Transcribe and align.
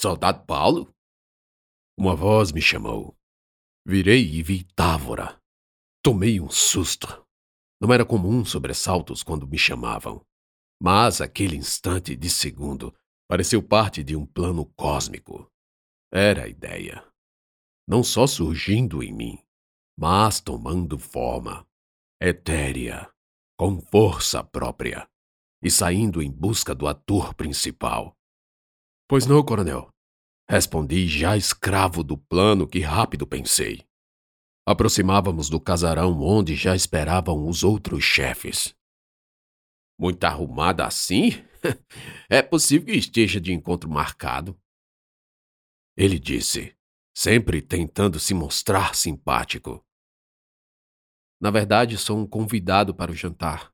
Soldado 0.00 0.46
Paulo? 0.46 0.94
Uma 1.98 2.14
voz 2.14 2.52
me 2.52 2.62
chamou. 2.62 3.16
Virei 3.84 4.32
e 4.32 4.44
vi 4.44 4.62
Távora. 4.62 5.42
Tomei 6.04 6.40
um 6.40 6.48
susto. 6.48 7.26
Não 7.80 7.92
era 7.92 8.06
comum 8.06 8.44
sobressaltos 8.44 9.24
quando 9.24 9.44
me 9.44 9.58
chamavam. 9.58 10.24
Mas 10.80 11.20
aquele 11.20 11.56
instante 11.56 12.14
de 12.14 12.30
segundo 12.30 12.94
pareceu 13.28 13.60
parte 13.60 14.04
de 14.04 14.14
um 14.14 14.24
plano 14.24 14.66
cósmico. 14.76 15.50
Era 16.12 16.44
a 16.44 16.48
ideia. 16.48 17.04
Não 17.84 18.04
só 18.04 18.24
surgindo 18.24 19.02
em 19.02 19.12
mim, 19.12 19.44
mas 19.98 20.40
tomando 20.40 20.96
forma, 20.96 21.66
etérea, 22.22 23.12
com 23.58 23.80
força 23.80 24.44
própria, 24.44 25.10
e 25.60 25.68
saindo 25.68 26.22
em 26.22 26.30
busca 26.30 26.72
do 26.72 26.86
ator 26.86 27.34
principal. 27.34 28.16
Pois 29.08 29.26
não, 29.26 29.42
coronel. 29.42 29.88
Respondi 30.50 31.08
já 31.08 31.34
escravo 31.34 32.04
do 32.04 32.16
plano 32.16 32.68
que 32.68 32.80
rápido 32.80 33.26
pensei. 33.26 33.82
Aproximávamos 34.66 35.48
do 35.48 35.58
casarão 35.58 36.20
onde 36.20 36.54
já 36.54 36.76
esperavam 36.76 37.48
os 37.48 37.64
outros 37.64 38.04
chefes. 38.04 38.76
Muito 39.98 40.22
arrumada 40.24 40.86
assim? 40.86 41.30
é 42.28 42.42
possível 42.42 42.86
que 42.86 42.92
esteja 42.92 43.40
de 43.40 43.50
encontro 43.50 43.88
marcado. 43.88 44.60
Ele 45.96 46.18
disse, 46.18 46.76
sempre 47.16 47.62
tentando 47.62 48.20
se 48.20 48.34
mostrar 48.34 48.94
simpático. 48.94 49.82
Na 51.40 51.50
verdade, 51.50 51.96
sou 51.96 52.18
um 52.18 52.26
convidado 52.26 52.94
para 52.94 53.10
o 53.10 53.14
jantar. 53.14 53.72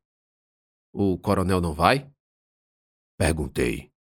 O 0.93 1.17
coronel 1.17 1.59
não 1.59 1.73
vai? 1.73 2.09
Perguntei, 3.17 3.91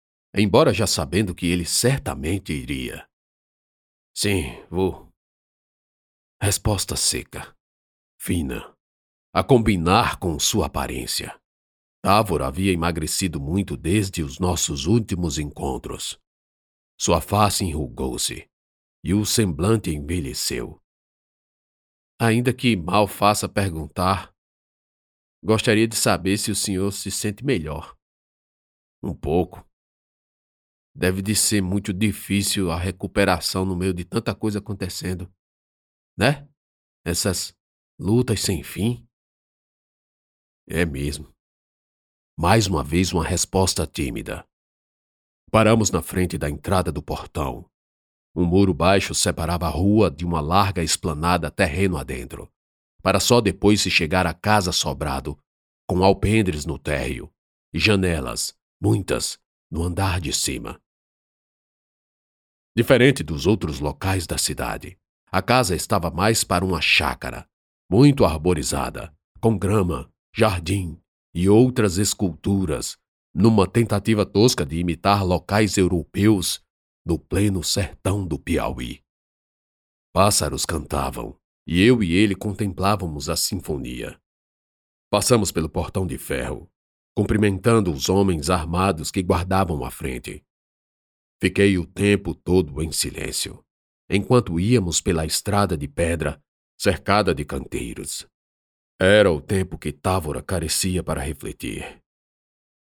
embora 0.42 0.74
já 0.74 0.86
sabendo 0.86 1.34
que 1.34 1.46
ele 1.46 1.64
certamente 1.64 2.52
iria. 2.52 3.08
Sim, 4.16 4.64
vou. 4.70 5.08
Resposta 6.42 6.96
seca, 6.96 7.56
fina, 8.20 8.76
a 9.32 9.42
combinar 9.42 10.18
com 10.18 10.38
sua 10.38 10.66
aparência. 10.66 11.40
Távora 12.02 12.46
havia 12.46 12.72
emagrecido 12.72 13.40
muito 13.40 13.76
desde 13.76 14.22
os 14.22 14.38
nossos 14.38 14.86
últimos 14.86 15.38
encontros. 15.38 16.20
Sua 17.00 17.20
face 17.20 17.64
enrugou-se 17.64 18.48
e 19.02 19.14
o 19.14 19.24
semblante 19.24 19.90
envelheceu. 19.90 20.80
Ainda 22.20 22.54
que 22.54 22.76
mal 22.76 23.08
faça 23.08 23.48
perguntar, 23.48 24.32
gostaria 25.42 25.88
de 25.88 25.96
saber 25.96 26.38
se 26.38 26.50
o 26.50 26.54
senhor 26.54 26.92
se 26.92 27.10
sente 27.10 27.44
melhor. 27.44 27.96
Um 29.02 29.14
pouco. 29.14 29.66
Deve 30.96 31.22
de 31.22 31.34
ser 31.34 31.60
muito 31.60 31.92
difícil 31.92 32.70
a 32.70 32.78
recuperação 32.78 33.64
no 33.64 33.74
meio 33.74 33.92
de 33.92 34.04
tanta 34.04 34.34
coisa 34.34 34.60
acontecendo. 34.60 35.32
Né? 36.16 36.48
Essas 37.04 37.54
lutas 37.98 38.40
sem 38.40 38.62
fim. 38.62 39.06
É 40.68 40.86
mesmo. 40.86 41.34
Mais 42.38 42.66
uma 42.66 42.82
vez, 42.82 43.12
uma 43.12 43.24
resposta 43.24 43.86
tímida. 43.86 44.46
Paramos 45.50 45.90
na 45.90 46.02
frente 46.02 46.38
da 46.38 46.48
entrada 46.48 46.90
do 46.90 47.02
portão. 47.02 47.68
Um 48.34 48.44
muro 48.44 48.74
baixo 48.74 49.14
separava 49.14 49.66
a 49.66 49.70
rua 49.70 50.10
de 50.10 50.24
uma 50.24 50.40
larga 50.40 50.82
esplanada 50.82 51.50
terreno 51.50 51.96
adentro, 51.96 52.50
para 53.02 53.20
só 53.20 53.40
depois 53.40 53.80
se 53.80 53.90
chegar 53.90 54.26
à 54.26 54.34
casa 54.34 54.72
sobrado, 54.72 55.38
com 55.86 56.02
alpendres 56.02 56.64
no 56.64 56.78
térreo 56.78 57.32
e 57.72 57.78
janelas, 57.78 58.56
muitas, 58.80 59.38
no 59.70 59.82
andar 59.82 60.20
de 60.20 60.32
cima. 60.32 60.80
Diferente 62.76 63.22
dos 63.22 63.46
outros 63.46 63.78
locais 63.78 64.26
da 64.26 64.36
cidade, 64.36 64.98
a 65.30 65.40
casa 65.40 65.76
estava 65.76 66.10
mais 66.10 66.42
para 66.42 66.64
uma 66.64 66.80
chácara, 66.80 67.48
muito 67.88 68.24
arborizada, 68.24 69.14
com 69.40 69.56
grama, 69.56 70.10
jardim, 70.34 71.00
e 71.32 71.48
outras 71.48 71.98
esculturas, 71.98 72.96
numa 73.32 73.66
tentativa 73.68 74.26
tosca 74.26 74.66
de 74.66 74.78
imitar 74.78 75.24
locais 75.24 75.76
europeus 75.76 76.62
no 77.04 77.18
pleno 77.18 77.62
sertão 77.62 78.26
do 78.26 78.38
Piauí. 78.38 79.00
Pássaros 80.12 80.64
cantavam, 80.64 81.36
e 81.66 81.80
eu 81.82 82.02
e 82.02 82.12
ele 82.12 82.34
contemplávamos 82.34 83.28
a 83.28 83.36
sinfonia. 83.36 84.20
Passamos 85.10 85.52
pelo 85.52 85.68
portão 85.68 86.06
de 86.06 86.18
ferro, 86.18 86.68
cumprimentando 87.16 87.92
os 87.92 88.08
homens 88.08 88.50
armados 88.50 89.10
que 89.10 89.22
guardavam 89.22 89.84
a 89.84 89.90
frente. 89.90 90.44
Fiquei 91.44 91.76
o 91.76 91.86
tempo 91.86 92.34
todo 92.34 92.82
em 92.82 92.90
silêncio, 92.90 93.62
enquanto 94.08 94.58
íamos 94.58 95.02
pela 95.02 95.26
estrada 95.26 95.76
de 95.76 95.86
pedra 95.86 96.42
cercada 96.80 97.34
de 97.34 97.44
canteiros. 97.44 98.26
Era 98.98 99.30
o 99.30 99.42
tempo 99.42 99.76
que 99.76 99.92
Távora 99.92 100.42
carecia 100.42 101.04
para 101.04 101.20
refletir. 101.20 102.02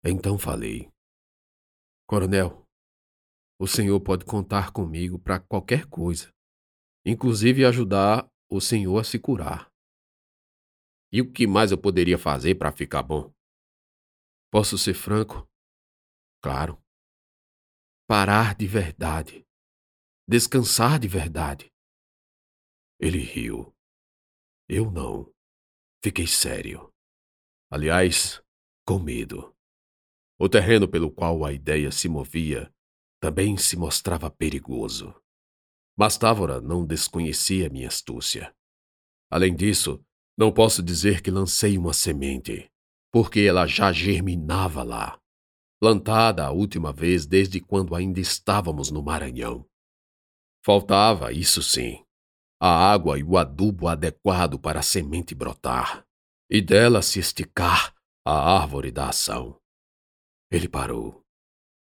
Então 0.03 0.37
falei: 0.37 0.89
Coronel, 2.05 2.65
o 3.57 3.65
senhor 3.65 4.01
pode 4.01 4.25
contar 4.25 4.73
comigo 4.73 5.17
para 5.17 5.39
qualquer 5.39 5.85
coisa, 5.85 6.29
inclusive 7.05 7.63
ajudar 7.63 8.27
o 8.51 8.59
senhor 8.59 8.99
a 8.99 9.05
se 9.05 9.17
curar. 9.17 9.69
E 11.13 11.21
o 11.21 11.31
que 11.31 11.47
mais 11.47 11.71
eu 11.71 11.77
poderia 11.77 12.17
fazer 12.17 12.55
para 12.55 12.73
ficar 12.73 13.03
bom? 13.03 13.31
Posso 14.51 14.77
ser 14.77 14.95
franco? 14.95 15.47
Claro. 16.43 16.77
Parar 18.09 18.55
de 18.55 18.65
verdade. 18.65 19.45
Descansar 20.27 20.97
de 20.97 21.07
verdade. 21.07 21.71
Ele 22.99 23.19
riu. 23.19 23.71
Eu 24.67 24.89
não. 24.89 25.31
Fiquei 26.03 26.25
sério. 26.25 26.91
Aliás, 27.69 28.41
com 28.83 28.97
medo. 28.97 29.55
O 30.39 30.49
terreno 30.49 30.89
pelo 30.89 31.11
qual 31.11 31.45
a 31.45 31.53
ideia 31.53 31.91
se 31.91 32.09
movia 32.09 32.73
também 33.21 33.55
se 33.57 33.77
mostrava 33.77 34.31
perigoso. 34.31 35.13
Mas 35.95 36.17
Távora 36.17 36.59
não 36.59 36.87
desconhecia 36.87 37.69
minha 37.69 37.89
astúcia. 37.89 38.51
Além 39.29 39.55
disso, 39.55 40.03
não 40.35 40.51
posso 40.51 40.81
dizer 40.81 41.21
que 41.21 41.29
lancei 41.29 41.77
uma 41.77 41.93
semente, 41.93 42.71
porque 43.11 43.41
ela 43.41 43.67
já 43.67 43.93
germinava 43.93 44.81
lá, 44.81 45.21
plantada 45.79 46.45
a 46.45 46.51
última 46.51 46.91
vez 46.91 47.25
desde 47.25 47.61
quando 47.61 47.95
ainda 47.95 48.19
estávamos 48.19 48.91
no 48.91 49.01
Maranhão. 49.01 49.65
Faltava, 50.63 51.31
isso 51.31 51.63
sim, 51.63 52.03
a 52.61 52.91
água 52.91 53.17
e 53.17 53.23
o 53.23 53.37
adubo 53.37 53.87
adequado 53.87 54.59
para 54.59 54.81
a 54.81 54.83
semente 54.83 55.33
brotar, 55.33 56.05
e 56.49 56.61
dela 56.61 57.01
se 57.01 57.19
esticar 57.19 57.95
a 58.25 58.61
árvore 58.61 58.91
da 58.91 59.09
ação. 59.09 59.57
Ele 60.51 60.67
parou, 60.67 61.23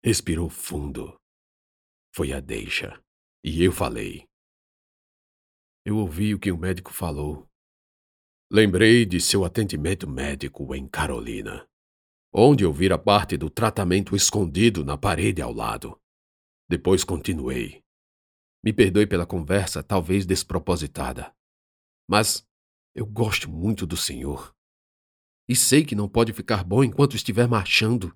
respirou 0.04 0.50
fundo. 0.50 1.20
Foi 2.16 2.32
a 2.32 2.40
deixa, 2.40 3.02
e 3.44 3.62
eu 3.62 3.72
falei. 3.72 4.26
Eu 5.86 5.98
ouvi 5.98 6.34
o 6.34 6.40
que 6.40 6.52
o 6.52 6.58
médico 6.58 6.94
falou. 6.94 7.48
Lembrei 8.50 9.06
de 9.06 9.20
seu 9.20 9.44
atendimento 9.44 10.08
médico 10.08 10.74
em 10.76 10.88
Carolina, 10.88 11.68
onde 12.34 12.64
eu 12.64 12.72
vira 12.72 12.98
parte 12.98 13.36
do 13.36 13.50
tratamento 13.50 14.16
escondido 14.16 14.86
na 14.86 14.98
parede 14.98 15.42
ao 15.42 15.52
lado. 15.52 16.00
Depois 16.70 17.04
continuei. 17.04 17.84
Me 18.64 18.72
perdoe 18.72 19.06
pela 19.06 19.26
conversa, 19.26 19.84
talvez 19.84 20.26
despropositada. 20.26 21.36
Mas 22.08 22.48
eu 22.96 23.06
gosto 23.06 23.50
muito 23.50 23.86
do 23.86 23.98
senhor. 23.98 24.56
E 25.50 25.56
sei 25.56 25.84
que 25.84 25.96
não 25.96 26.08
pode 26.08 26.32
ficar 26.32 26.64
bom 26.64 26.84
enquanto 26.84 27.16
estiver 27.16 27.48
marchando. 27.48 28.16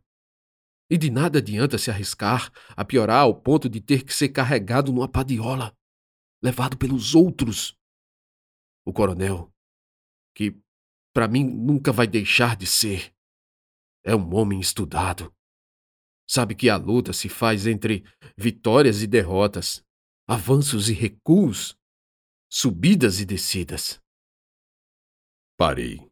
E 0.89 0.97
de 0.97 1.09
nada 1.09 1.39
adianta 1.39 1.77
se 1.77 1.89
arriscar 1.89 2.51
a 2.69 2.85
piorar 2.85 3.21
ao 3.21 3.41
ponto 3.41 3.67
de 3.67 3.81
ter 3.81 4.03
que 4.03 4.13
ser 4.13 4.29
carregado 4.29 4.93
numa 4.93 5.09
padiola, 5.09 5.75
levado 6.41 6.77
pelos 6.77 7.15
outros. 7.15 7.75
O 8.85 8.93
coronel, 8.93 9.51
que 10.35 10.55
para 11.11 11.27
mim 11.27 11.43
nunca 11.43 11.91
vai 11.91 12.05
deixar 12.05 12.55
de 12.55 12.67
ser, 12.67 13.14
é 14.05 14.15
um 14.15 14.35
homem 14.35 14.59
estudado. 14.59 15.35
Sabe 16.27 16.55
que 16.55 16.69
a 16.69 16.77
luta 16.77 17.11
se 17.11 17.27
faz 17.27 17.65
entre 17.65 18.03
vitórias 18.37 19.01
e 19.01 19.07
derrotas, 19.07 19.83
avanços 20.27 20.89
e 20.89 20.93
recuos, 20.93 21.77
subidas 22.49 23.19
e 23.19 23.25
descidas. 23.25 23.99
Parei. 25.57 26.09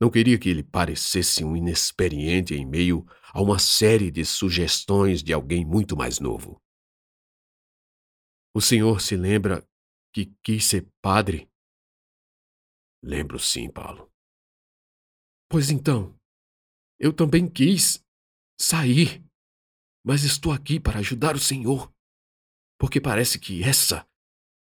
Não 0.00 0.10
queria 0.10 0.38
que 0.38 0.48
ele 0.48 0.64
parecesse 0.64 1.44
um 1.44 1.56
inexperiente 1.56 2.54
em 2.54 2.66
meio 2.66 3.06
a 3.32 3.40
uma 3.40 3.58
série 3.58 4.10
de 4.10 4.24
sugestões 4.24 5.22
de 5.22 5.32
alguém 5.32 5.64
muito 5.64 5.96
mais 5.96 6.18
novo. 6.18 6.60
O 8.54 8.60
senhor 8.60 9.00
se 9.00 9.16
lembra 9.16 9.66
que 10.12 10.34
quis 10.42 10.64
ser 10.64 10.90
padre? 11.00 11.48
Lembro 13.02 13.38
sim, 13.38 13.70
Paulo. 13.70 14.12
Pois 15.48 15.70
então, 15.70 16.18
eu 17.02 17.12
também 17.12 17.48
quis 17.48 18.02
sair, 18.58 19.22
mas 20.06 20.22
estou 20.22 20.52
aqui 20.52 20.78
para 20.78 21.00
ajudar 21.00 21.34
o 21.34 21.40
senhor 21.40 21.92
porque 22.82 23.00
parece 23.00 23.38
que 23.38 23.62
essa 23.62 24.04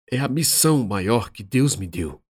é 0.08 0.20
a 0.20 0.28
missão 0.28 0.86
maior 0.86 1.32
que 1.32 1.42
Deus 1.42 1.76
me 1.76 1.88
deu. 1.88 2.24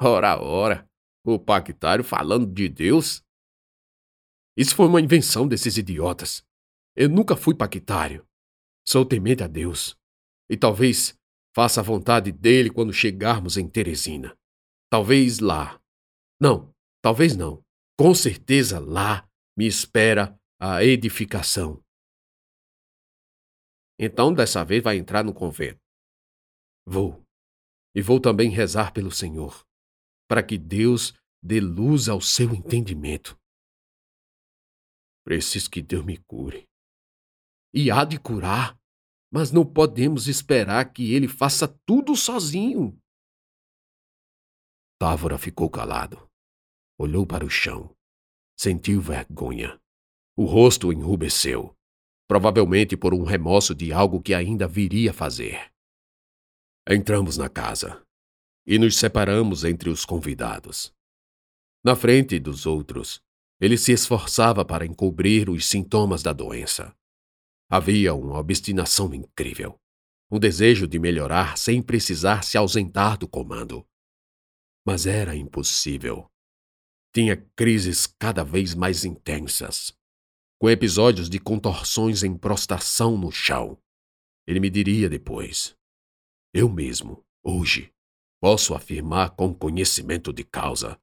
Ora, 0.00 0.40
ora, 0.40 0.88
o 1.22 1.38
pactário 1.38 2.02
falando 2.02 2.46
de 2.46 2.66
Deus? 2.66 3.22
Isso 4.56 4.74
foi 4.74 4.86
uma 4.86 5.02
invenção 5.02 5.46
desses 5.46 5.76
idiotas. 5.76 6.42
Eu 6.96 7.10
nunca 7.10 7.36
fui 7.36 7.54
pactário. 7.54 8.26
Sou 8.88 9.04
temente 9.04 9.42
a 9.42 9.46
Deus. 9.46 9.94
E 10.48 10.56
talvez 10.56 11.14
faça 11.54 11.80
a 11.80 11.84
vontade 11.84 12.32
dele 12.32 12.70
quando 12.70 12.90
chegarmos 12.90 13.58
em 13.58 13.68
Teresina. 13.68 14.34
Talvez 14.90 15.40
lá. 15.40 15.78
Não, 16.40 16.74
talvez 17.02 17.36
não. 17.36 17.62
Com 17.96 18.12
certeza 18.12 18.80
lá 18.80 19.28
me 19.56 19.66
espera 19.66 20.36
a 20.60 20.82
edificação. 20.82 21.80
Então 23.98 24.34
dessa 24.34 24.64
vez 24.64 24.82
vai 24.82 24.96
entrar 24.96 25.22
no 25.24 25.32
convento. 25.32 25.80
Vou. 26.84 27.24
E 27.94 28.02
vou 28.02 28.20
também 28.20 28.50
rezar 28.50 28.92
pelo 28.92 29.12
Senhor, 29.12 29.64
para 30.28 30.42
que 30.42 30.58
Deus 30.58 31.14
dê 31.40 31.60
luz 31.60 32.08
ao 32.08 32.20
seu 32.20 32.52
entendimento. 32.52 33.38
Preciso 35.24 35.70
que 35.70 35.80
Deus 35.80 36.04
me 36.04 36.18
cure. 36.18 36.68
E 37.72 37.90
há 37.92 38.04
de 38.04 38.18
curar, 38.18 38.76
mas 39.32 39.52
não 39.52 39.64
podemos 39.64 40.26
esperar 40.26 40.92
que 40.92 41.14
ele 41.14 41.28
faça 41.28 41.68
tudo 41.86 42.16
sozinho. 42.16 43.00
Távora 44.98 45.38
ficou 45.38 45.70
calado. 45.70 46.28
Olhou 46.98 47.26
para 47.26 47.44
o 47.44 47.50
chão. 47.50 47.94
Sentiu 48.56 49.00
vergonha. 49.00 49.80
O 50.36 50.44
rosto 50.44 50.92
enrubesceu, 50.92 51.76
provavelmente 52.28 52.96
por 52.96 53.12
um 53.12 53.24
remorso 53.24 53.74
de 53.74 53.92
algo 53.92 54.22
que 54.22 54.32
ainda 54.32 54.66
viria 54.68 55.12
fazer. 55.12 55.72
Entramos 56.88 57.36
na 57.36 57.48
casa 57.48 58.04
e 58.66 58.78
nos 58.78 58.96
separamos 58.96 59.64
entre 59.64 59.90
os 59.90 60.04
convidados. 60.04 60.92
Na 61.84 61.94
frente 61.94 62.38
dos 62.38 62.64
outros, 62.64 63.20
ele 63.60 63.76
se 63.76 63.92
esforçava 63.92 64.64
para 64.64 64.86
encobrir 64.86 65.50
os 65.50 65.66
sintomas 65.66 66.22
da 66.22 66.32
doença. 66.32 66.94
Havia 67.70 68.14
uma 68.14 68.38
obstinação 68.38 69.12
incrível, 69.14 69.78
um 70.30 70.38
desejo 70.38 70.86
de 70.86 70.98
melhorar 70.98 71.58
sem 71.58 71.82
precisar 71.82 72.42
se 72.42 72.56
ausentar 72.56 73.18
do 73.18 73.28
comando. 73.28 73.86
Mas 74.86 75.06
era 75.06 75.34
impossível. 75.34 76.30
Tinha 77.14 77.36
crises 77.54 78.08
cada 78.08 78.42
vez 78.42 78.74
mais 78.74 79.04
intensas, 79.04 79.96
com 80.60 80.68
episódios 80.68 81.30
de 81.30 81.38
contorções 81.38 82.24
em 82.24 82.36
prostração 82.36 83.16
no 83.16 83.30
chão. 83.30 83.80
Ele 84.44 84.58
me 84.58 84.68
diria 84.68 85.08
depois. 85.08 85.78
Eu 86.52 86.68
mesmo, 86.68 87.24
hoje, 87.40 87.94
posso 88.40 88.74
afirmar 88.74 89.30
com 89.36 89.54
conhecimento 89.54 90.32
de 90.32 90.42
causa 90.42 91.00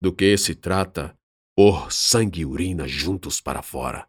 do 0.00 0.14
que 0.14 0.38
se 0.38 0.54
trata 0.54 1.18
pôr 1.56 1.92
sangue 1.92 2.42
e 2.42 2.46
urina 2.46 2.86
juntos 2.86 3.40
para 3.40 3.60
fora. 3.60 4.08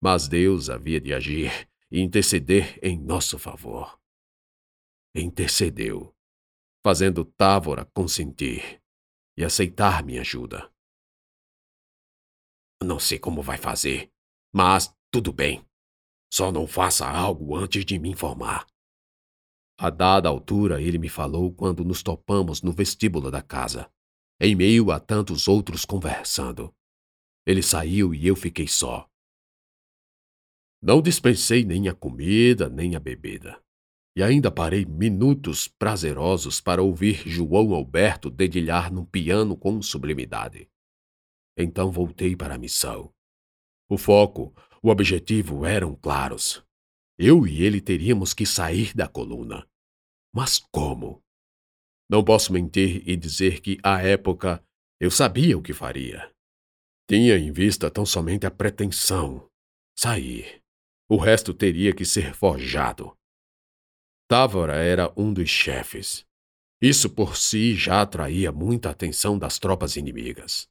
Mas 0.00 0.28
Deus 0.28 0.68
havia 0.68 1.00
de 1.00 1.14
agir 1.14 1.68
e 1.90 2.02
interceder 2.02 2.78
em 2.82 2.98
nosso 2.98 3.38
favor. 3.38 3.98
Intercedeu, 5.14 6.14
fazendo 6.84 7.24
Távora 7.24 7.86
consentir 7.86 8.82
e 9.36 9.44
aceitar 9.44 10.04
minha 10.04 10.20
ajuda. 10.20 10.72
Não 12.82 12.98
sei 12.98 13.18
como 13.18 13.42
vai 13.42 13.58
fazer, 13.58 14.10
mas 14.54 14.94
tudo 15.10 15.32
bem. 15.32 15.66
Só 16.32 16.50
não 16.50 16.66
faça 16.66 17.08
algo 17.08 17.56
antes 17.56 17.84
de 17.84 17.98
me 17.98 18.10
informar. 18.10 18.66
A 19.78 19.90
dada 19.90 20.28
altura, 20.28 20.80
ele 20.80 20.98
me 20.98 21.08
falou 21.08 21.52
quando 21.52 21.84
nos 21.84 22.02
topamos 22.02 22.62
no 22.62 22.72
vestíbulo 22.72 23.30
da 23.30 23.42
casa 23.42 23.90
em 24.40 24.54
meio 24.54 24.90
a 24.90 25.00
tantos 25.00 25.48
outros 25.48 25.84
conversando. 25.84 26.74
Ele 27.46 27.62
saiu 27.62 28.14
e 28.14 28.26
eu 28.26 28.36
fiquei 28.36 28.68
só. 28.68 29.08
Não 30.82 31.00
dispensei 31.00 31.64
nem 31.64 31.88
a 31.88 31.94
comida, 31.94 32.68
nem 32.68 32.94
a 32.94 33.00
bebida. 33.00 33.62
E 34.16 34.22
ainda 34.22 34.50
parei 34.50 34.86
minutos 34.86 35.68
prazerosos 35.68 36.58
para 36.58 36.82
ouvir 36.82 37.22
João 37.28 37.74
Alberto 37.74 38.30
dedilhar 38.30 38.90
num 38.90 39.04
piano 39.04 39.54
com 39.54 39.82
sublimidade. 39.82 40.70
Então 41.54 41.92
voltei 41.92 42.34
para 42.34 42.54
a 42.54 42.58
missão. 42.58 43.12
O 43.88 43.98
foco, 43.98 44.54
o 44.82 44.88
objetivo 44.88 45.66
eram 45.66 45.94
claros. 45.94 46.64
Eu 47.18 47.46
e 47.46 47.62
ele 47.62 47.80
teríamos 47.80 48.32
que 48.32 48.46
sair 48.46 48.94
da 48.94 49.06
coluna. 49.06 49.68
Mas 50.34 50.58
como? 50.58 51.22
Não 52.08 52.24
posso 52.24 52.52
mentir 52.52 53.06
e 53.08 53.16
dizer 53.16 53.60
que, 53.60 53.78
à 53.82 54.02
época, 54.02 54.62
eu 55.00 55.10
sabia 55.10 55.56
o 55.56 55.62
que 55.62 55.72
faria. 55.72 56.30
Tinha 57.08 57.36
em 57.38 57.52
vista 57.52 57.90
tão 57.90 58.04
somente 58.04 58.46
a 58.46 58.50
pretensão. 58.50 59.48
Sair. 59.98 60.62
O 61.08 61.16
resto 61.16 61.54
teria 61.54 61.94
que 61.94 62.04
ser 62.04 62.34
forjado. 62.34 63.15
Távora 64.28 64.76
era 64.76 65.12
um 65.16 65.32
dos 65.32 65.48
chefes. 65.48 66.26
Isso 66.82 67.08
por 67.08 67.36
si 67.36 67.74
já 67.74 68.02
atraía 68.02 68.50
muita 68.50 68.90
atenção 68.90 69.38
das 69.38 69.58
tropas 69.58 69.96
inimigas. 69.96 70.68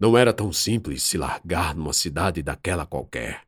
Não 0.00 0.16
era 0.16 0.32
tão 0.32 0.50
simples 0.50 1.02
se 1.02 1.18
largar 1.18 1.74
numa 1.74 1.92
cidade 1.92 2.42
daquela 2.42 2.86
qualquer 2.86 3.46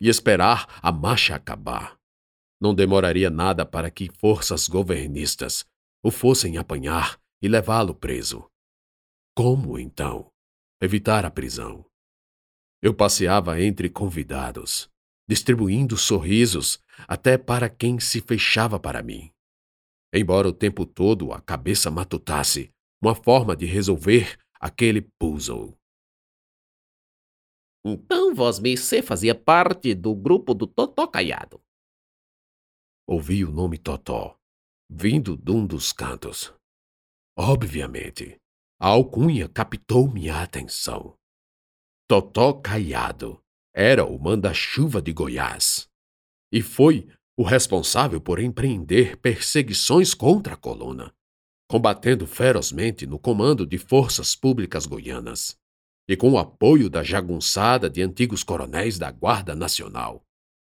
e 0.00 0.08
esperar 0.08 0.80
a 0.82 0.90
marcha 0.90 1.36
acabar. 1.36 1.96
Não 2.60 2.74
demoraria 2.74 3.30
nada 3.30 3.64
para 3.64 3.88
que 3.88 4.10
forças 4.18 4.66
governistas 4.66 5.64
o 6.02 6.10
fossem 6.10 6.58
apanhar 6.58 7.20
e 7.40 7.48
levá-lo 7.48 7.94
preso. 7.94 8.50
Como, 9.34 9.78
então, 9.78 10.28
evitar 10.80 11.24
a 11.24 11.30
prisão? 11.30 11.86
Eu 12.82 12.92
passeava 12.92 13.62
entre 13.62 13.88
convidados, 13.88 14.90
distribuindo 15.28 15.96
sorrisos 15.96 16.80
até 17.08 17.38
para 17.38 17.68
quem 17.68 17.98
se 17.98 18.20
fechava 18.20 18.78
para 18.78 19.02
mim. 19.02 19.30
Embora 20.12 20.48
o 20.48 20.52
tempo 20.52 20.84
todo 20.84 21.32
a 21.32 21.40
cabeça 21.40 21.90
matutasse 21.90 22.70
uma 23.02 23.14
forma 23.14 23.56
de 23.56 23.66
resolver 23.66 24.38
aquele 24.60 25.02
puzzle. 25.18 25.76
Então 27.84 28.34
Vosmecê 28.34 29.02
fazia 29.02 29.34
parte 29.34 29.94
do 29.94 30.14
grupo 30.14 30.54
do 30.54 30.66
Totó 30.66 31.06
Caiado. 31.06 31.60
Ouvi 33.08 33.44
o 33.44 33.50
nome 33.50 33.78
Totó 33.78 34.38
vindo 34.94 35.36
de 35.38 35.50
um 35.50 35.66
dos 35.66 35.92
cantos. 35.92 36.52
Obviamente, 37.36 38.38
a 38.78 38.88
alcunha 38.88 39.48
captou 39.48 40.06
minha 40.06 40.42
atenção. 40.42 41.16
Totó 42.06 42.52
Caiado 42.52 43.41
era 43.74 44.04
o 44.04 44.18
manda-chuva 44.18 45.00
de 45.00 45.12
Goiás 45.12 45.88
e 46.52 46.60
foi 46.60 47.08
o 47.36 47.42
responsável 47.42 48.20
por 48.20 48.38
empreender 48.38 49.16
perseguições 49.16 50.12
contra 50.12 50.52
a 50.52 50.56
coluna, 50.56 51.14
combatendo 51.66 52.26
ferozmente 52.26 53.06
no 53.06 53.18
comando 53.18 53.66
de 53.66 53.78
forças 53.78 54.36
públicas 54.36 54.84
goianas 54.84 55.56
e 56.06 56.14
com 56.14 56.32
o 56.32 56.38
apoio 56.38 56.90
da 56.90 57.02
jagunçada 57.02 57.88
de 57.88 58.02
antigos 58.02 58.44
coronéis 58.44 58.98
da 58.98 59.10
Guarda 59.10 59.54
Nacional, 59.54 60.22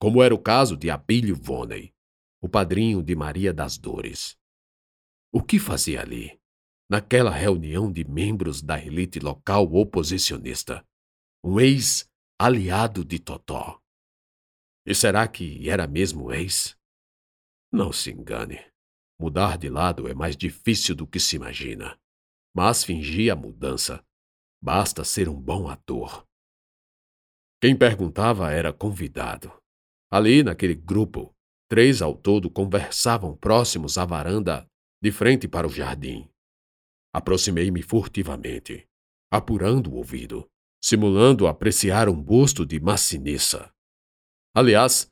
como 0.01 0.23
era 0.23 0.35
o 0.35 0.39
caso 0.39 0.77
de 0.77 0.89
Abílio 0.89 1.37
Voney, 1.37 1.93
o 2.41 2.49
padrinho 2.49 3.03
de 3.03 3.15
Maria 3.15 3.53
das 3.53 3.77
Dores. 3.77 4.37
O 5.31 5.43
que 5.43 5.59
fazia 5.59 6.01
ali, 6.01 6.41
naquela 6.89 7.31
reunião 7.31 7.93
de 7.93 8.09
membros 8.09 8.63
da 8.63 8.83
elite 8.83 9.19
local 9.19 9.65
oposicionista? 9.75 10.83
Um 11.45 11.61
ex-aliado 12.41 13.05
de 13.05 13.19
Totó. 13.19 13.81
E 14.87 14.95
será 14.95 15.27
que 15.27 15.69
era 15.69 15.87
mesmo 15.87 16.33
ex? 16.33 16.77
Não 17.73 17.93
se 17.93 18.11
engane. 18.11 18.61
Mudar 19.19 19.57
de 19.59 19.69
lado 19.69 20.09
é 20.09 20.15
mais 20.15 20.37
difícil 20.37 20.95
do 20.95 21.07
que 21.07 21.19
se 21.19 21.37
imagina. 21.37 21.99
Mas 22.55 22.85
fingir 22.85 23.33
a 23.33 23.37
mudança. 23.37 24.05
Basta 24.63 25.05
ser 25.05 25.29
um 25.29 25.41
bom 25.41 25.69
ator. 25.69 26.27
Quem 27.61 27.77
perguntava 27.77 28.53
era 28.53 28.73
convidado. 28.73 29.53
Ali, 30.11 30.43
naquele 30.43 30.75
grupo, 30.75 31.37
Três 31.69 32.01
ao 32.01 32.15
todo 32.15 32.49
conversavam 32.49 33.37
próximos 33.37 33.99
à 33.99 34.05
varanda, 34.05 34.71
de 35.03 35.11
frente 35.11 35.49
para 35.49 35.67
o 35.67 35.71
jardim. 35.71 36.29
Aproximei-me 37.13 37.83
furtivamente, 37.83 38.87
apurando 39.33 39.91
o 39.91 39.97
ouvido, 39.97 40.49
simulando 40.83 41.47
apreciar 41.47 42.09
um 42.09 42.21
busto 42.21 42.65
de 42.65 42.79
macinissa. 42.81 43.73
Aliás, 44.55 45.11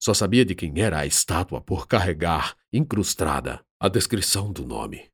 só 0.00 0.14
sabia 0.14 0.44
de 0.44 0.54
quem 0.54 0.80
era 0.80 1.00
a 1.00 1.06
estátua 1.06 1.60
por 1.60 1.86
carregar, 1.86 2.56
incrustada, 2.72 3.64
a 3.78 3.88
descrição 3.88 4.52
do 4.52 4.66
nome. 4.66 5.10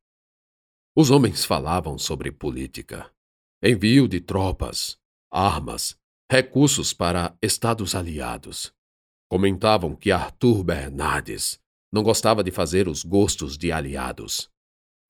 Os 0.97 1.11
homens 1.11 1.45
falavam 1.45 1.99
sobre 1.99 2.31
política, 2.31 3.12
envio 3.62 4.09
de 4.09 4.21
tropas, 4.21 4.99
armas, 5.31 5.99
recursos 6.31 6.93
para 6.93 7.37
estados 7.43 7.95
aliados, 7.95 8.75
Comentavam 9.29 9.97
que 9.97 10.12
Arthur 10.12 10.62
Bernardes 10.62 11.61
não 11.93 12.05
gostava 12.05 12.45
de 12.45 12.53
fazer 12.53 12.87
os 12.87 13.03
gostos 13.03 13.59
de 13.59 13.73
aliados, 13.73 14.49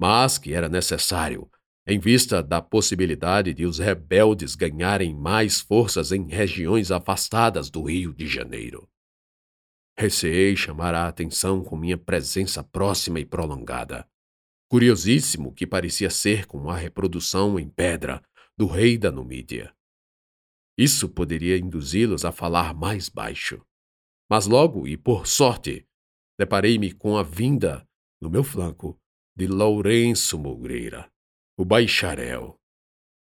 mas 0.01 0.39
que 0.39 0.55
era 0.55 0.71
necessário, 0.71 1.51
em 1.87 2.01
vista 2.01 2.43
da 2.43 2.61
possibilidade 2.61 3.55
de 3.55 3.65
os 3.65 3.79
rebeldes 3.79 4.57
ganharem 4.57 5.15
mais 5.15 5.61
forças 5.61 6.11
em 6.11 6.27
regiões 6.27 6.91
afastadas 6.91 7.71
do 7.71 7.85
Rio 7.85 8.13
de 8.13 8.27
Janeiro. 8.27 8.89
Receei 9.97 10.57
chamar 10.57 10.95
a 10.95 11.07
atenção 11.07 11.63
com 11.63 11.77
minha 11.77 11.97
presença 11.97 12.63
próxima 12.65 13.21
e 13.21 13.25
prolongada. 13.25 14.07
Curiosíssimo 14.69 15.55
que 15.55 15.65
parecia 15.65 16.11
ser 16.11 16.47
como 16.47 16.71
a 16.71 16.77
reprodução 16.77 17.59
em 17.59 17.69
pedra 17.69 18.21
do 18.59 18.67
rei 18.67 18.99
da 18.99 19.13
Numídia. 19.13 19.73
Isso 20.77 21.09
poderia 21.09 21.57
induzi-los 21.57 22.25
a 22.25 22.33
falar 22.33 22.75
mais 22.75 23.09
baixo. 23.09 23.65
Mas 24.29 24.47
logo, 24.47 24.89
e 24.89 24.97
por 24.97 25.27
sorte, 25.27 25.87
deparei-me 26.37 26.93
com 26.93 27.17
a 27.17 27.23
vinda, 27.23 27.89
no 28.21 28.29
meu 28.29 28.43
flanco, 28.43 29.01
de 29.37 29.47
Lourenço 29.47 30.37
Moreira, 30.39 31.11
o 31.57 31.65
bacharel, 31.65 32.61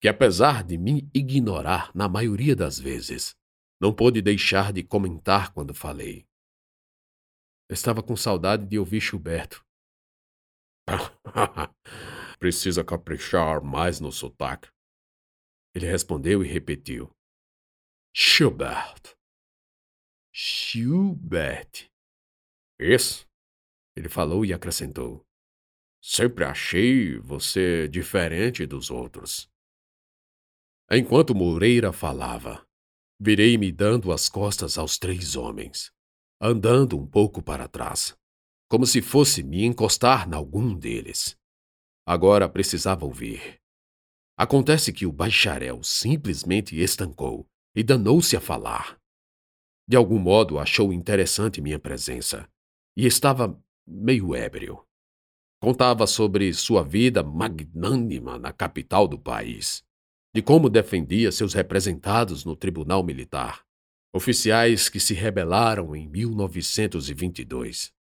que 0.01 0.09
apesar 0.09 0.63
de 0.63 0.79
me 0.79 1.11
ignorar 1.13 1.91
na 1.95 2.09
maioria 2.09 2.55
das 2.55 2.79
vezes, 2.79 3.37
não 3.81 3.95
pôde 3.95 4.23
deixar 4.23 4.73
de 4.73 4.83
comentar 4.85 5.53
quando 5.53 5.75
falei. 5.75 6.25
Estava 7.69 8.03
com 8.03 8.17
saudade 8.17 8.67
de 8.67 8.79
ouvir 8.79 9.01
Gilberto. 9.01 9.65
Precisa 12.39 12.85
caprichar 12.85 13.63
mais 13.63 13.99
no 13.99 14.13
sotaque. 14.13 14.69
Ele 15.75 15.87
respondeu 15.87 16.45
e 16.45 16.49
repetiu. 16.49 17.11
Schubert. 18.15 19.17
Schubert. 20.33 21.91
Isso. 22.79 23.27
Ele 23.97 24.09
falou 24.09 24.45
e 24.45 24.53
acrescentou. 24.53 25.27
Sempre 26.03 26.45
achei 26.45 27.17
você 27.19 27.87
diferente 27.89 28.67
dos 28.67 28.91
outros. 28.91 29.49
Enquanto 30.91 31.35
Moreira 31.35 31.93
falava, 31.93 32.67
virei-me 33.21 33.71
dando 33.71 34.13
as 34.13 34.29
costas 34.29 34.77
aos 34.77 34.99
três 34.99 35.37
homens 35.37 35.93
andando 36.45 36.99
um 36.99 37.07
pouco 37.07 37.41
para 37.41 37.69
trás, 37.69 38.19
como 38.69 38.85
se 38.85 39.01
fosse 39.01 39.45
me 39.45 39.65
encostar 39.65 40.29
em 40.29 40.35
algum 40.35 40.75
deles. 40.77 41.39
Agora 42.05 42.49
precisava 42.49 43.05
ouvir. 43.05 43.61
Acontece 44.37 44.93
que 44.93 45.07
o 45.07 45.13
bacharel 45.13 45.85
simplesmente 45.85 46.77
estancou 46.77 47.47
e 47.77 47.85
danou-se 47.85 48.37
a 48.37 48.41
falar. 48.41 48.99
De 49.87 49.97
algum 49.97 50.19
modo 50.19 50.59
achou 50.59 50.93
interessante 50.93 51.61
minha 51.61 51.79
presença 51.79 52.49
e 52.97 53.07
estava 53.07 53.57
meio 53.87 54.35
ébrio. 54.35 54.85
Contava 55.63 56.09
sobre 56.09 56.53
sua 56.53 56.83
vida 56.83 57.23
magnânima 57.23 58.37
na 58.37 58.53
capital 58.53 59.07
do 59.07 59.17
país, 59.17 59.85
de 60.35 60.43
como 60.43 60.69
defendia 60.69 61.31
seus 61.31 61.55
representados 61.55 62.45
no 62.45 62.57
tribunal 62.57 63.05
militar, 63.05 63.65
oficiais 64.13 64.89
que 64.89 64.99
se 64.99 65.15
rebelaram 65.15 65.95
em 65.95 66.09
1922. 66.09 67.95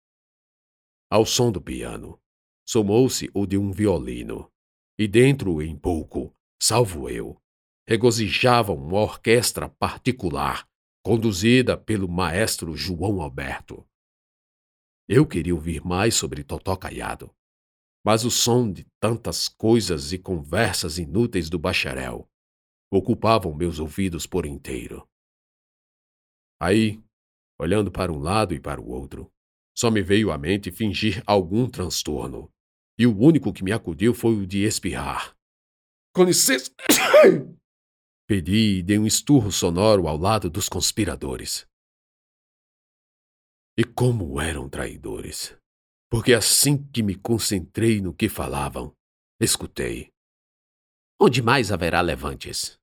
Ao 1.07 1.23
som 1.23 1.51
do 1.51 1.61
piano, 1.61 2.19
somou-se 2.67 3.29
o 3.31 3.45
de 3.45 3.59
um 3.59 3.71
violino, 3.71 4.51
e 4.97 5.07
dentro 5.07 5.61
em 5.61 5.77
pouco, 5.77 6.35
salvo 6.59 7.07
eu, 7.09 7.39
regozijava 7.87 8.73
uma 8.73 9.01
orquestra 9.01 9.69
particular 9.69 10.67
conduzida 11.03 11.77
pelo 11.77 12.09
maestro 12.09 12.75
João 12.75 13.21
Alberto. 13.21 13.87
Eu 15.07 15.27
queria 15.27 15.53
ouvir 15.53 15.85
mais 15.85 16.15
sobre 16.15 16.43
Totó 16.43 16.75
Caiado, 16.75 17.31
mas 18.03 18.25
o 18.25 18.31
som 18.31 18.71
de 18.71 18.85
tantas 18.99 19.47
coisas 19.47 20.11
e 20.11 20.17
conversas 20.17 20.97
inúteis 20.97 21.49
do 21.49 21.59
bacharel 21.59 22.27
ocupavam 22.91 23.55
meus 23.55 23.79
ouvidos 23.79 24.27
por 24.27 24.45
inteiro. 24.45 25.07
Aí, 26.61 27.01
olhando 27.59 27.91
para 27.91 28.11
um 28.11 28.19
lado 28.19 28.53
e 28.53 28.59
para 28.59 28.81
o 28.81 28.89
outro, 28.89 29.31
só 29.75 29.89
me 29.89 30.01
veio 30.01 30.31
à 30.31 30.37
mente 30.37 30.71
fingir 30.71 31.23
algum 31.25 31.69
transtorno, 31.69 32.51
e 32.99 33.07
o 33.07 33.17
único 33.17 33.53
que 33.53 33.63
me 33.63 33.71
acudiu 33.71 34.13
foi 34.13 34.35
o 34.35 34.45
de 34.45 34.63
espirrar. 34.63 35.35
Com 36.13 36.23
licença! 36.23 36.71
Pedi 38.27 38.79
e 38.79 38.83
dei 38.83 38.99
um 38.99 39.07
esturro 39.07 39.51
sonoro 39.51 40.07
ao 40.07 40.17
lado 40.17 40.49
dos 40.49 40.67
conspiradores. 40.67 41.65
E 43.77 43.83
como 43.83 44.39
eram 44.39 44.69
traidores! 44.69 45.60
Porque 46.11 46.33
assim 46.33 46.85
que 46.91 47.01
me 47.01 47.15
concentrei 47.15 48.01
no 48.01 48.13
que 48.13 48.27
falavam, 48.27 48.93
escutei. 49.39 50.11
Onde 51.19 51.41
mais 51.41 51.71
haverá 51.71 52.01
levantes? 52.01 52.77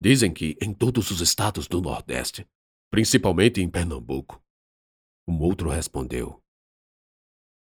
Dizem 0.00 0.32
que 0.32 0.56
em 0.60 0.72
todos 0.72 1.10
os 1.10 1.20
estados 1.20 1.68
do 1.68 1.80
Nordeste 1.80 2.48
principalmente 2.90 3.60
em 3.60 3.70
Pernambuco. 3.70 4.42
Um 5.26 5.38
outro 5.40 5.70
respondeu. 5.70 6.42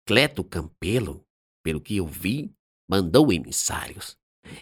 Cleto 0.05 0.43
Campelo, 0.43 1.25
pelo 1.63 1.81
que 1.81 1.97
eu 1.97 2.05
vi, 2.05 2.55
mandou 2.87 3.33
emissários, 3.33 4.15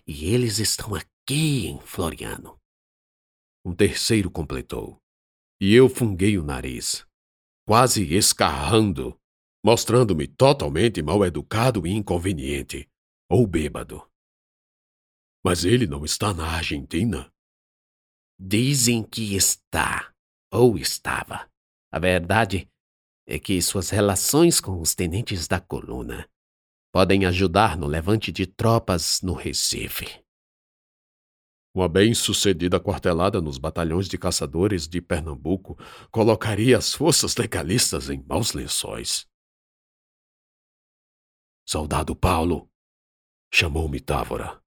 e 0.08 0.34
eles 0.34 0.58
estão 0.58 0.96
aqui 0.96 1.68
em 1.68 1.80
Floriano. 1.82 2.60
Um 3.64 3.76
terceiro 3.76 4.32
completou, 4.32 4.98
e 5.62 5.74
eu 5.74 5.90
funguei 5.90 6.38
o 6.38 6.44
nariz, 6.44 7.06
quase 7.68 8.16
escarrando, 8.16 9.20
mostrando-me 9.66 10.28
totalmente 10.28 11.02
mal 11.02 11.26
educado 11.26 11.88
e 11.88 11.92
inconveniente, 11.92 12.88
ou 13.28 13.48
bêbado. 13.48 14.08
Mas 15.44 15.66
ele 15.66 15.88
não 15.88 16.06
está 16.06 16.32
na 16.36 16.46
Argentina? 16.46 17.34
Dizem 18.40 19.02
que 19.02 19.36
está, 19.36 20.14
ou 20.54 20.78
estava. 20.78 21.50
A 21.92 21.98
verdade 21.98 22.70
é 23.28 23.40
que 23.40 23.60
suas 23.60 23.90
relações 23.90 24.62
com 24.62 24.80
os 24.80 24.94
tenentes 24.94 25.48
da 25.48 25.60
coluna 25.60 26.30
podem 26.94 27.26
ajudar 27.26 27.76
no 27.76 27.88
levante 27.88 28.32
de 28.32 28.46
tropas 28.46 29.20
no 29.24 29.34
Recife. 29.34 30.24
Uma 31.74 31.90
bem-sucedida 31.90 32.80
quartelada 32.80 33.42
nos 33.42 33.58
batalhões 33.58 34.08
de 34.08 34.16
caçadores 34.16 34.88
de 34.88 35.02
Pernambuco 35.02 35.76
colocaria 36.12 36.78
as 36.78 36.94
forças 36.94 37.36
legalistas 37.36 38.12
em 38.12 38.24
maus 38.28 38.54
lençóis. 38.54 39.28
Soldado 41.68 42.16
Paulo, 42.16 42.70
chamou-me 43.52 44.00
Távora. 44.00 44.62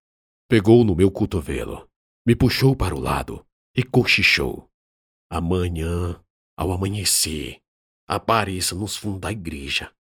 Pegou 0.49 0.83
no 0.85 0.97
meu 0.97 1.13
cotovelo, 1.13 1.89
me 2.27 2.35
puxou 2.35 2.75
para 2.75 2.95
o 2.95 2.99
lado 2.99 3.47
e 3.75 3.85
cochichou. 3.85 4.69
Amanhã, 5.31 6.21
ao 6.57 6.73
amanhecer, 6.73 7.63
apareça 8.07 8.75
nos 8.75 8.97
fundos 8.97 9.21
da 9.21 9.31
igreja. 9.31 9.95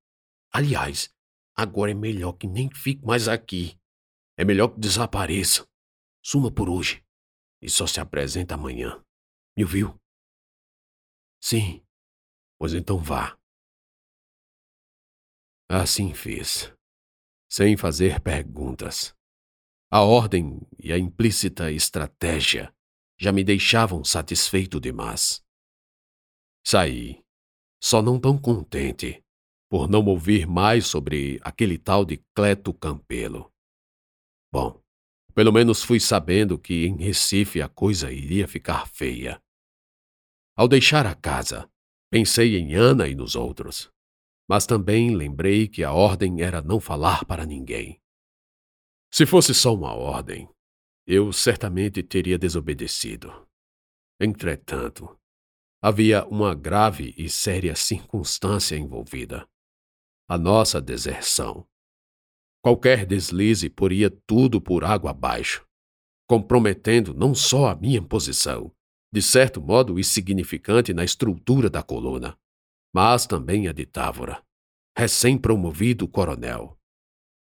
Aliás, 0.52 1.14
agora 1.54 1.90
é 1.90 1.94
melhor 1.94 2.32
que 2.32 2.48
nem 2.48 2.68
fique 2.74 3.04
mais 3.04 3.28
aqui. 3.28 3.78
É 4.36 4.44
melhor 4.44 4.68
que 4.68 4.80
desapareça. 4.80 5.68
Suma 6.24 6.50
por 6.50 6.68
hoje. 6.68 7.04
E 7.60 7.68
só 7.68 7.86
se 7.86 8.00
apresenta 8.00 8.54
amanhã. 8.54 9.04
Me 9.56 9.64
ouviu? 9.64 10.00
Sim. 11.40 11.84
Pois 12.58 12.74
então 12.74 12.98
vá. 12.98 13.38
Assim 15.70 16.14
fiz, 16.14 16.72
sem 17.48 17.76
fazer 17.76 18.20
perguntas. 18.20 19.14
A 19.90 20.02
ordem 20.02 20.60
e 20.78 20.92
a 20.92 20.98
implícita 20.98 21.72
estratégia 21.72 22.74
já 23.18 23.32
me 23.32 23.42
deixavam 23.42 24.04
satisfeito 24.04 24.78
demais. 24.78 25.42
Saí, 26.64 27.24
só 27.82 28.02
não 28.02 28.20
tão 28.20 28.36
contente, 28.36 29.24
por 29.70 29.88
não 29.88 30.04
ouvir 30.04 30.46
mais 30.46 30.86
sobre 30.86 31.38
aquele 31.42 31.78
tal 31.78 32.04
de 32.04 32.18
Cleto 32.34 32.74
Campelo. 32.74 33.50
Bom, 34.52 34.82
pelo 35.34 35.52
menos 35.52 35.82
fui 35.82 36.00
sabendo 36.00 36.58
que 36.58 36.86
em 36.86 36.96
Recife 36.96 37.62
a 37.62 37.68
coisa 37.68 38.12
iria 38.12 38.48
ficar 38.48 38.86
feia. 38.88 39.40
Ao 40.56 40.66
deixar 40.66 41.06
a 41.06 41.14
casa, 41.14 41.70
pensei 42.10 42.56
em 42.58 42.74
Ana 42.74 43.06
e 43.08 43.14
nos 43.14 43.36
outros, 43.36 43.90
mas 44.48 44.66
também 44.66 45.14
lembrei 45.14 45.68
que 45.68 45.84
a 45.84 45.92
ordem 45.92 46.40
era 46.40 46.62
não 46.62 46.80
falar 46.80 47.24
para 47.26 47.44
ninguém. 47.44 48.00
Se 49.12 49.26
fosse 49.26 49.54
só 49.54 49.74
uma 49.74 49.92
ordem, 49.94 50.48
eu 51.06 51.32
certamente 51.32 52.02
teria 52.02 52.38
desobedecido. 52.38 53.46
Entretanto, 54.20 55.18
havia 55.82 56.26
uma 56.26 56.54
grave 56.54 57.14
e 57.16 57.28
séria 57.28 57.74
circunstância 57.76 58.76
envolvida: 58.76 59.46
a 60.28 60.38
nossa 60.38 60.80
deserção. 60.80 61.66
Qualquer 62.62 63.06
deslize 63.06 63.70
poria 63.70 64.10
tudo 64.10 64.60
por 64.60 64.84
água 64.84 65.12
abaixo, 65.12 65.66
comprometendo 66.26 67.14
não 67.14 67.34
só 67.34 67.68
a 67.68 67.74
minha 67.74 68.02
posição, 68.02 68.74
de 69.12 69.22
certo 69.22 69.60
modo 69.60 69.98
insignificante 69.98 70.92
na 70.92 71.04
estrutura 71.04 71.70
da 71.70 71.82
coluna, 71.82 72.38
mas 72.94 73.26
também 73.26 73.68
a 73.68 73.72
de 73.72 73.86
Távora, 73.86 74.44
recém-promovido 74.96 76.08
coronel. 76.08 76.78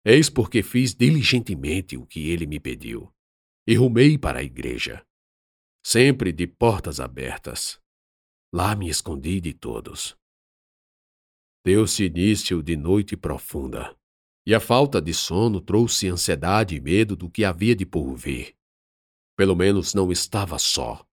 Eis 0.04 0.30
porque 0.30 0.62
fiz 0.62 0.94
diligentemente 0.94 1.96
o 1.96 2.06
que 2.06 2.30
ele 2.30 2.46
me 2.46 2.58
pediu, 2.58 3.12
e 3.66 3.74
rumei 3.74 4.16
para 4.16 4.38
a 4.38 4.42
igreja, 4.42 5.04
sempre 5.84 6.32
de 6.32 6.46
portas 6.46 7.00
abertas. 7.00 7.80
Lá 8.52 8.74
me 8.74 8.88
escondi 8.88 9.40
de 9.40 9.52
todos. 9.52 10.16
Deu-se 11.64 12.04
início 12.04 12.62
de 12.62 12.76
noite 12.76 13.16
profunda, 13.16 13.96
e 14.46 14.54
a 14.54 14.60
falta 14.60 15.00
de 15.00 15.12
sono 15.12 15.60
trouxe 15.60 16.08
ansiedade 16.08 16.74
e 16.74 16.80
medo 16.80 17.14
do 17.14 17.30
que 17.30 17.44
havia 17.44 17.76
de 17.76 17.84
por 17.84 18.14
vir. 18.16 18.56
Pelo 19.36 19.54
menos 19.54 19.94
não 19.94 20.10
estava 20.10 20.58
só. 20.58 21.06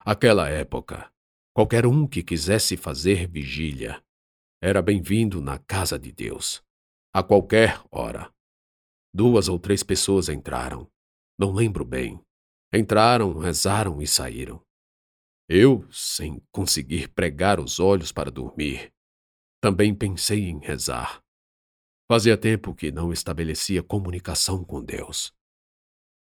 Aquela 0.00 0.48
época, 0.48 1.12
qualquer 1.58 1.86
um 1.86 2.06
que 2.06 2.22
quisesse 2.22 2.76
fazer 2.76 3.26
vigília 3.26 4.00
era 4.62 4.80
bem-vindo 4.80 5.40
na 5.40 5.58
casa 5.58 5.98
de 5.98 6.12
Deus, 6.12 6.62
a 7.12 7.20
qualquer 7.20 7.82
hora. 7.90 8.32
Duas 9.12 9.48
ou 9.48 9.58
três 9.58 9.82
pessoas 9.82 10.28
entraram, 10.28 10.88
não 11.36 11.52
lembro 11.52 11.84
bem. 11.84 12.24
Entraram, 12.72 13.36
rezaram 13.36 14.00
e 14.00 14.06
saíram. 14.06 14.64
Eu, 15.48 15.84
sem 15.90 16.40
conseguir 16.52 17.08
pregar 17.08 17.58
os 17.58 17.80
olhos 17.80 18.12
para 18.12 18.30
dormir, 18.30 18.92
também 19.60 19.92
pensei 19.92 20.48
em 20.48 20.60
rezar. 20.60 21.20
Fazia 22.08 22.38
tempo 22.38 22.72
que 22.72 22.92
não 22.92 23.12
estabelecia 23.12 23.82
comunicação 23.82 24.62
com 24.62 24.80
Deus. 24.80 25.34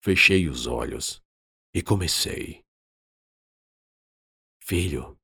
Fechei 0.01 0.47
os 0.47 0.65
olhos 0.65 1.21
e 1.73 1.83
comecei. 1.83 2.63
Filho, 4.61 5.19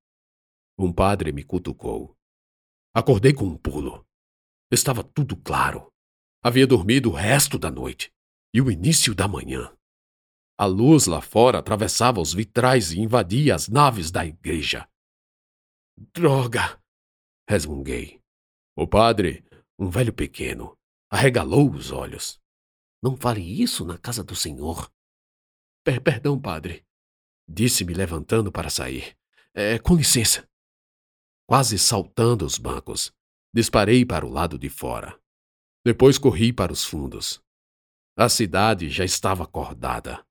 um 0.85 0.93
padre 0.93 1.31
me 1.31 1.43
cutucou. 1.43 2.15
Acordei 2.93 3.33
com 3.33 3.45
um 3.45 3.57
pulo. 3.57 4.05
Estava 4.71 5.03
tudo 5.03 5.35
claro. 5.35 5.91
Havia 6.43 6.65
dormido 6.65 7.09
o 7.09 7.13
resto 7.13 7.59
da 7.59 7.69
noite 7.69 8.11
e 8.53 8.61
o 8.61 8.71
início 8.71 9.13
da 9.13 9.27
manhã. 9.27 9.75
A 10.57 10.65
luz 10.65 11.07
lá 11.07 11.21
fora 11.21 11.59
atravessava 11.59 12.19
os 12.19 12.33
vitrais 12.33 12.91
e 12.91 12.99
invadia 12.99 13.55
as 13.55 13.67
naves 13.67 14.11
da 14.11 14.25
igreja. 14.25 14.87
Droga! 16.13 16.79
resmunguei. 17.49 18.21
O 18.75 18.87
padre, 18.87 19.43
um 19.77 19.89
velho 19.89 20.13
pequeno, 20.13 20.77
arregalou 21.09 21.71
os 21.71 21.91
olhos. 21.91 22.39
Não 23.03 23.17
fale 23.17 23.41
isso 23.41 23.85
na 23.85 23.97
casa 23.97 24.23
do 24.23 24.35
senhor. 24.35 24.91
Per 25.83 25.99
perdão, 26.01 26.39
padre, 26.39 26.85
disse-me 27.47 27.93
levantando 27.93 28.51
para 28.51 28.69
sair. 28.69 29.17
É, 29.53 29.79
com 29.79 29.95
licença. 29.95 30.47
Quase 31.51 31.77
saltando 31.77 32.45
os 32.45 32.57
bancos, 32.57 33.11
disparei 33.53 34.05
para 34.05 34.25
o 34.25 34.29
lado 34.29 34.57
de 34.57 34.69
fora. 34.69 35.19
Depois 35.85 36.17
corri 36.17 36.53
para 36.53 36.71
os 36.71 36.85
fundos. 36.85 37.43
A 38.17 38.29
cidade 38.29 38.89
já 38.89 39.03
estava 39.03 39.43
acordada, 39.43 40.25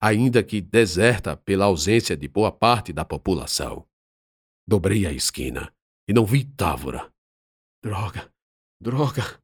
ainda 0.00 0.42
que 0.42 0.62
deserta 0.62 1.36
pela 1.36 1.66
ausência 1.66 2.16
de 2.16 2.26
boa 2.26 2.50
parte 2.50 2.90
da 2.90 3.04
população. 3.04 3.86
Dobrei 4.66 5.04
a 5.04 5.12
esquina 5.12 5.70
e 6.08 6.14
não 6.14 6.24
vi 6.24 6.42
Távora. 6.42 7.12
Droga, 7.84 8.32
droga! 8.80 9.38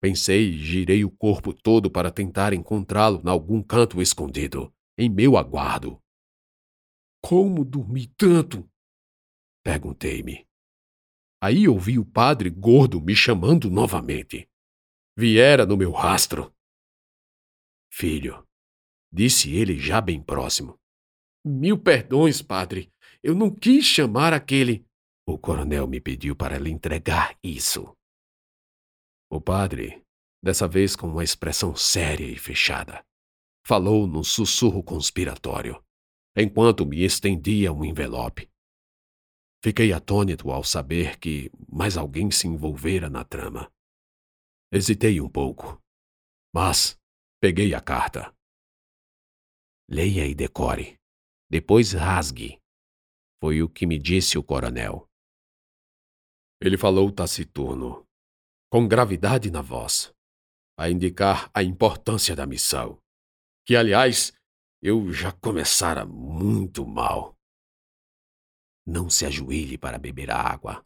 Pensei 0.00 0.54
e 0.54 0.58
girei 0.58 1.04
o 1.04 1.10
corpo 1.12 1.54
todo 1.54 1.88
para 1.88 2.10
tentar 2.10 2.52
encontrá-lo 2.52 3.22
em 3.24 3.28
algum 3.28 3.62
canto 3.62 4.02
escondido, 4.02 4.74
em 4.98 5.08
meu 5.08 5.36
aguardo. 5.36 6.02
Como 7.22 7.64
dormi 7.64 8.08
tanto? 8.16 8.68
Perguntei-me. 9.62 10.46
Aí 11.40 11.66
ouvi 11.68 11.98
o 11.98 12.04
padre 12.04 12.50
gordo 12.50 13.00
me 13.00 13.14
chamando 13.14 13.70
novamente. 13.70 14.48
Viera 15.16 15.66
no 15.66 15.76
meu 15.76 15.90
rastro. 15.92 16.54
Filho, 17.90 18.46
disse 19.12 19.54
ele 19.54 19.78
já 19.78 20.00
bem 20.00 20.22
próximo. 20.22 20.78
Mil 21.44 21.78
perdões, 21.78 22.40
padre. 22.40 22.92
Eu 23.22 23.34
não 23.34 23.54
quis 23.54 23.84
chamar 23.84 24.32
aquele. 24.32 24.86
O 25.26 25.38
coronel 25.38 25.86
me 25.86 26.00
pediu 26.00 26.34
para 26.34 26.58
lhe 26.58 26.70
entregar 26.70 27.36
isso. 27.42 27.96
O 29.30 29.40
padre, 29.40 30.04
dessa 30.42 30.66
vez 30.66 30.96
com 30.96 31.08
uma 31.08 31.24
expressão 31.24 31.74
séria 31.74 32.26
e 32.26 32.36
fechada, 32.36 33.04
falou 33.66 34.06
num 34.06 34.24
sussurro 34.24 34.82
conspiratório 34.82 35.82
enquanto 36.36 36.86
me 36.86 37.04
estendia 37.04 37.72
um 37.72 37.84
envelope. 37.84 38.51
Fiquei 39.62 39.92
atônito 39.92 40.50
ao 40.50 40.64
saber 40.64 41.18
que 41.18 41.48
mais 41.70 41.96
alguém 41.96 42.30
se 42.32 42.48
envolvera 42.48 43.08
na 43.08 43.24
trama. 43.24 43.72
Hesitei 44.72 45.20
um 45.20 45.28
pouco, 45.28 45.80
mas 46.52 46.98
peguei 47.40 47.72
a 47.72 47.80
carta. 47.80 48.34
Leia 49.88 50.26
e 50.26 50.34
decore. 50.34 50.98
Depois 51.48 51.92
rasgue. 51.92 52.58
Foi 53.40 53.62
o 53.62 53.68
que 53.68 53.86
me 53.86 53.98
disse 53.98 54.36
o 54.36 54.42
coronel. 54.42 55.06
Ele 56.60 56.78
falou 56.78 57.12
taciturno, 57.12 58.04
com 58.70 58.88
gravidade 58.88 59.50
na 59.50 59.60
voz, 59.60 60.12
a 60.78 60.88
indicar 60.88 61.50
a 61.52 61.62
importância 61.62 62.34
da 62.34 62.46
missão, 62.46 62.98
que, 63.66 63.76
aliás, 63.76 64.32
eu 64.80 65.12
já 65.12 65.30
começara 65.32 66.06
muito 66.06 66.86
mal. 66.86 67.36
Não 68.86 69.08
se 69.08 69.24
ajoelhe 69.24 69.78
para 69.78 69.98
beber 69.98 70.30
a 70.30 70.36
água. 70.36 70.84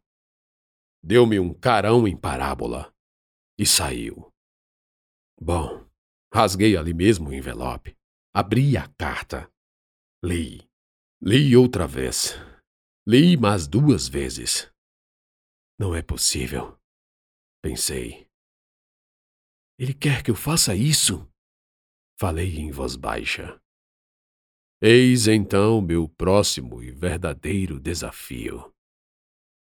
Deu-me 1.03 1.39
um 1.39 1.55
carão 1.55 2.07
em 2.07 2.17
parábola 2.17 2.95
e 3.59 3.67
saiu. 3.67 4.33
Bom, 5.41 5.89
rasguei 6.33 6.77
ali 6.77 6.93
mesmo 6.93 7.31
o 7.31 7.35
envelope, 7.35 7.97
abri 8.35 8.77
a 8.77 8.89
carta, 8.89 9.51
li, 10.23 10.69
li 11.23 11.57
outra 11.57 11.87
vez, 11.87 12.35
li 13.07 13.37
mais 13.37 13.67
duas 13.67 14.09
vezes. 14.09 14.71
Não 15.79 15.95
é 15.95 16.03
possível, 16.03 16.79
pensei. 17.63 18.27
Ele 19.79 19.93
quer 19.93 20.23
que 20.23 20.31
eu 20.31 20.35
faça 20.35 20.75
isso? 20.75 21.31
Falei 22.19 22.57
em 22.59 22.71
voz 22.71 22.97
baixa. 22.97 23.61
Eis 24.83 25.27
então 25.27 25.81
meu 25.81 26.07
próximo 26.07 26.83
e 26.83 26.91
verdadeiro 26.91 27.81
desafio: 27.81 28.75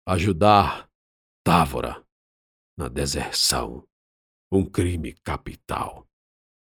ajudar 0.06 0.90
Távora 1.42 2.06
na 2.78 2.90
deserção, 2.90 3.88
um 4.52 4.66
crime 4.66 5.14
capital. 5.24 6.06